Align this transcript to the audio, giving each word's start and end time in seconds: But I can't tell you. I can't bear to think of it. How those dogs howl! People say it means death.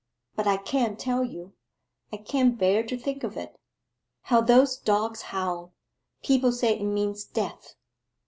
But 0.35 0.47
I 0.47 0.57
can't 0.57 0.97
tell 0.97 1.23
you. 1.23 1.53
I 2.11 2.17
can't 2.17 2.57
bear 2.57 2.81
to 2.81 2.97
think 2.97 3.23
of 3.23 3.37
it. 3.37 3.55
How 4.23 4.41
those 4.41 4.75
dogs 4.75 5.21
howl! 5.21 5.75
People 6.23 6.51
say 6.51 6.79
it 6.79 6.83
means 6.83 7.23
death. 7.23 7.75